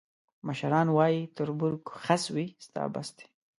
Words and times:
مشران 0.47 0.87
وایي: 0.95 1.21
تربور 1.35 1.73
که 1.85 1.91
خس 2.05 2.23
وي، 2.35 2.47
ستا 2.65 2.83
بس 2.93 3.09
دی. 3.17 3.25